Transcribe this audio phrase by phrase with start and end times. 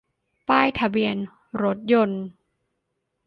[0.47, 1.15] ป้ายทะเบียน
[1.63, 2.23] รถยนต์